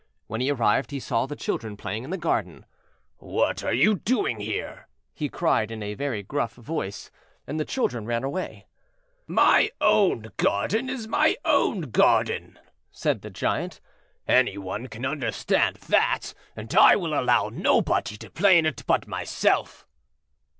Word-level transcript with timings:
When 0.25 0.41
he 0.41 0.49
arrived 0.51 0.89
he 0.89 0.99
saw 0.99 1.27
the 1.27 1.35
children 1.35 1.77
playing 1.77 2.03
in 2.03 2.09
the 2.09 2.17
garden. 2.17 2.65
"What 3.19 3.63
are 3.63 3.71
you 3.71 3.93
doing 3.99 4.39
here?" 4.39 4.87
he 5.13 5.29
cried 5.29 5.69
in 5.69 5.83
a 5.83 5.93
very 5.93 6.23
gruff 6.23 6.55
voice, 6.55 7.11
and 7.45 7.59
the 7.59 7.65
children 7.65 8.07
ran 8.07 8.23
away. 8.23 8.65
"My 9.27 9.69
own 9.79 10.31
garden 10.37 10.89
is 10.89 11.07
my 11.07 11.37
own 11.45 11.81
garden," 11.91 12.57
said 12.89 13.21
the 13.21 13.29
Giant; 13.29 13.79
"any 14.27 14.57
one 14.57 14.87
can 14.87 15.05
understand 15.05 15.75
that, 15.89 16.33
and 16.55 16.73
I 16.73 16.95
will 16.95 17.13
allow 17.13 17.49
nobody 17.49 18.17
to 18.17 18.31
play 18.31 18.57
in 18.57 18.65
it 18.65 18.83
but 18.87 19.05
myself." 19.07 19.85